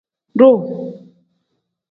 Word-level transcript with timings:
Duu. 0.37 0.57